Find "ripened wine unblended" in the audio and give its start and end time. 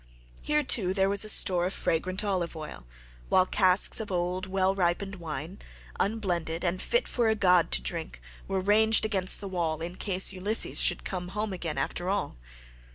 4.73-6.65